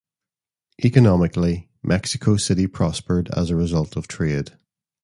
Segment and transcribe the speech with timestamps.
[0.83, 4.57] Economically, Mexico City prospered as a result of trade.